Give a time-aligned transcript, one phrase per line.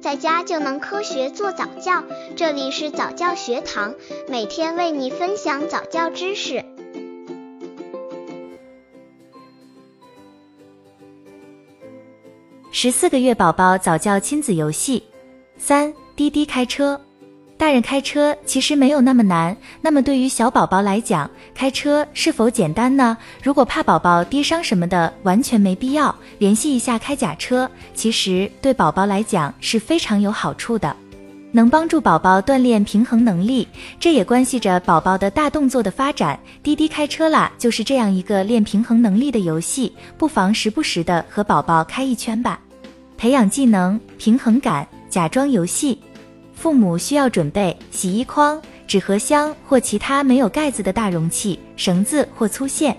[0.00, 2.02] 在家就能科学做早教。
[2.34, 3.94] 这里是早教学堂，
[4.28, 6.64] 每天为你分享早教知识。
[12.72, 15.02] 十四个月宝宝早教亲子游戏
[15.58, 16.98] 三：滴滴开车。
[17.60, 23.14] 大人开车其实没有那么难，那么对于小宝宝来讲，开车是否简单呢？
[23.42, 26.12] 如果怕宝宝跌伤什么的，完全没必要。
[26.38, 30.96] 联系一下开假车，其实对宝宝来讲是非常有好处的，
[31.52, 33.68] 能帮助宝宝锻炼平衡能力，
[34.00, 36.40] 这也关系着宝宝的大动作的发展。
[36.62, 42.58] 滴滴开车啦，就是这样一个练平衡能力的游戏，不妨时不时的和宝宝开一圈吧，
[43.18, 44.88] 培养技能平衡感。
[45.10, 45.98] 假装游戏。
[46.60, 52.94] 父母需要准备洗衣筐、纸盒箱或其他没有盖子的大容器、绳子或粗线。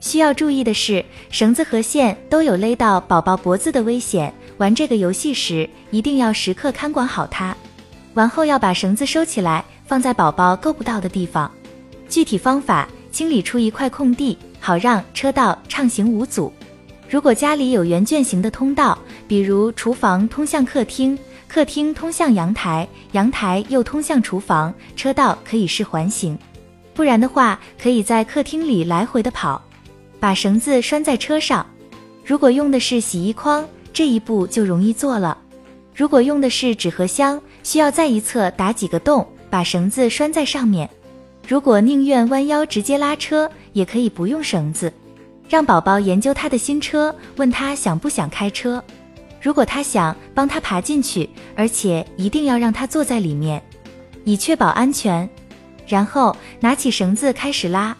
[0.00, 4.34] 需要注意的是，绳子和线都有勒到宝宝脖子的危险。
[4.58, 7.56] 玩这个游戏时，一定要时刻看管好它。
[8.14, 11.48] 玩后要把绳子收起来，放在宝宝够不到的地方。
[12.08, 16.52] 具体方法：清理出一块空地，好让车道畅行无阻。
[17.08, 21.16] 如果家里有圆圈形的通道，比如厨房通向客厅。
[21.56, 26.38] 客厅通向阳台，阳台又通向厨房，车道可以是环形，
[26.92, 29.62] 不然的话，可以在客厅里来回的跑，
[30.20, 31.64] 把绳子拴在车上。
[32.22, 35.38] 如果用的是洗衣筐，这一步就容易做了。
[35.94, 40.86] 如果用的是纸盒箱，需要在一侧打几个洞，把绳子拴在上面。
[41.48, 44.92] 如果宁愿弯腰直接拉车，也可以不用绳子，
[45.48, 48.84] 让宝宝研究他的新车，问他想不想开车。
[49.46, 53.62] 如果他想帮他爬进去，而且一定要让他坐在里面，
[54.24, 55.30] 以确保安全。
[55.86, 57.96] 然后拿起绳子开始拉，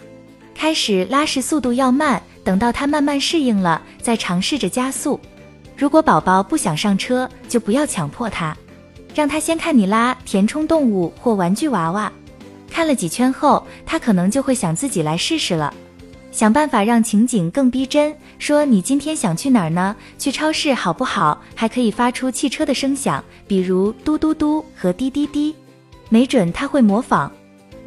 [0.56, 5.20] 开始拉时速度要慢，等到他慢慢适应了，再尝试着加速。
[5.76, 8.56] 如果宝宝不想上车，就不要强迫他，
[9.14, 12.12] 让他先看你拉填充动物或玩具娃娃，
[12.68, 15.72] 看了几圈后，他可能就会想自己来试试了。
[16.36, 19.96] 想办法让情景更逼真，说你今天想去哪儿呢？
[20.18, 21.40] 去超市好不好？
[21.54, 25.54] 还可以发出汽车的声响，比如嘟嘟嘟和滴滴滴，
[26.10, 27.32] 没准他会模仿。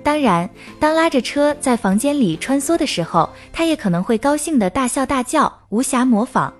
[0.01, 0.49] 当然，
[0.79, 6.51] 当拉着车在房间里穿梭的时候，他也可能会高兴的大笑大叫，无暇模仿。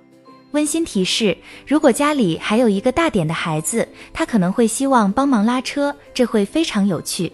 [0.52, 1.36] 温馨提示：
[1.66, 7.34] 如果家里还有一个大点的孩子，他可能会希望帮忙拉车，这会非常有趣。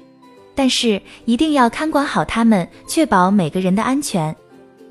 [0.57, 4.33] 但是一定要看管好他们，确保每个人的安全。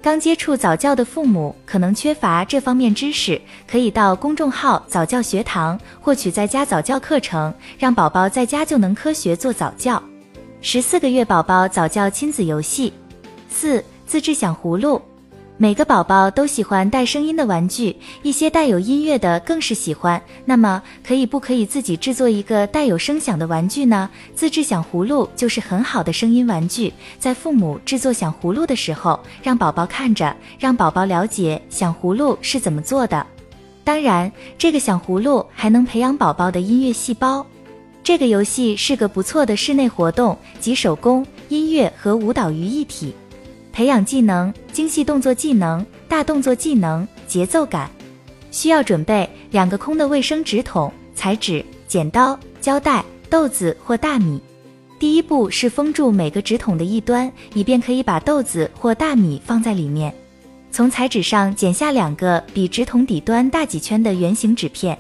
[0.05, 10.03] 刚接触早教的父母可能缺乏这方面知识，可以到公众号早教学堂获取在家早教课程，让宝宝在家就能科学做早教。
[10.61, 12.93] 十四个月宝宝早教亲子游戏
[13.49, 15.01] 四自制响葫芦。
[15.57, 17.95] 每个宝宝都喜欢带声音的玩具，
[18.25, 20.21] 一些带有音乐的更是喜欢。
[20.45, 24.11] 那么，可以不可以自己制作一个带有声响的玩具呢？
[24.35, 26.93] 自制响葫芦就是很好的声音玩具。
[27.21, 33.25] 在父母制作响葫芦的时候，让宝宝看着，让宝宝了解响葫芦是怎么做的。
[33.85, 37.47] 当然，这个响葫芦还能培养宝宝的音乐细胞。
[38.03, 43.15] 这个游戏是个不错的室内活动，集手工、音乐和舞蹈于一体。
[43.75, 47.91] 培养技能、精细动作技能、大动作技能、节奏感，
[48.53, 54.41] 需要准备两个空的卫生纸筒、彩纸、剪刀、胶带、豆子或大米。
[54.97, 60.15] 第一步是封住每个纸筒的一端，以便可以把豆子或大米放在里面。
[60.71, 64.97] 从彩纸上剪下两个比纸筒底端大几圈的圆形纸片，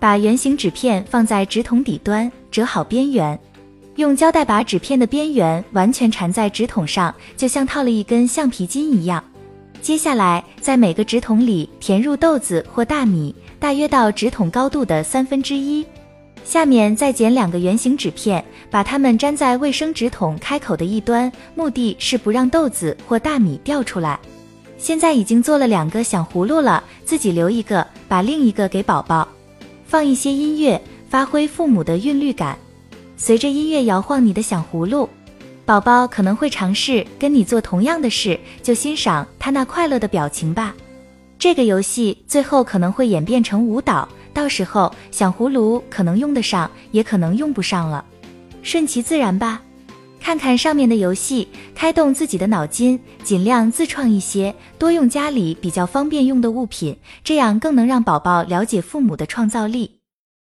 [0.00, 3.38] 把圆形纸片放在纸筒底端，折好边缘。
[3.98, 9.22] 用胶带把纸片的边缘完全缠在纸筒上，就像套了一根橡皮筋一样。
[9.82, 15.84] 接下来，在每个纸筒里填入豆子或大米，大约到纸筒高度的三分之一。
[16.44, 24.16] 下面再剪两个圆形纸片，把它们粘在卫生纸筒开口的一端，目的是不让豆子或大米掉出来。
[24.76, 29.26] 现在已经做了两个响葫芦了，自己留一个，把另一个给宝宝。
[29.88, 32.56] 放一些音乐，发挥父母的韵律感。
[33.20, 35.08] 随着音乐摇晃你的响葫芦，
[35.66, 40.72] 宝宝可能会尝试跟你做同样的事，就欣赏他那快乐的表情吧。
[41.36, 48.04] 这个游戏最后可能会演变成舞蹈，到时候响葫芦可能用得上，也可能用不上了，
[48.62, 49.60] 顺其自然吧。
[50.20, 59.97] 看看上面的游戏，开动自己的脑筋，尽量自创一些，多用家里比较方便用的物品，这样更能让宝宝了解父母的创造力。